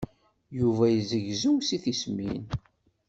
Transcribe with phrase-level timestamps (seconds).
[0.59, 2.43] Yuba yezzegzew si tismin.